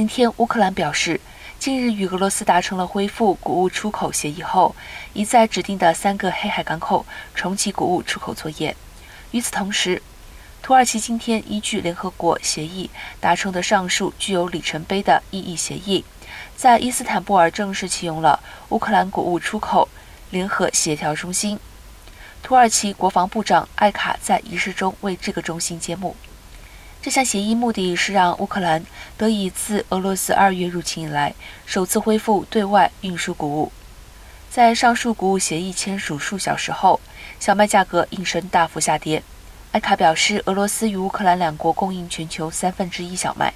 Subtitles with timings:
[0.00, 1.20] 今天，乌克兰表示，
[1.58, 4.74] 近日与俄罗斯达成了恢复谷物出口协议后，
[5.12, 8.74] 已在指定的三个黑海港口重启谷物出口作业。
[9.32, 10.02] 与此同时，
[10.62, 12.88] 土耳其今天依据联合国协议
[13.20, 16.02] 达成的上述具有里程碑的意义协议，
[16.56, 18.40] 在伊斯坦布尔正式启用了
[18.70, 19.86] 乌克兰谷物出口
[20.30, 21.60] 联合协调中心。
[22.42, 26.16] 土耳其国防部长艾卡在仪式中为这个中心揭幕。
[27.02, 28.84] 这项协议目的是让乌克兰
[29.16, 33.72] 得以自俄罗斯二月入侵以来首次恢复对外运输谷物。
[34.50, 37.00] 在上述谷物协议签署数小时后，
[37.38, 39.22] 小麦价格应声大幅下跌。
[39.72, 43.54] 埃卡表示，俄罗斯与乌克兰两国供应全球三分之一小麦。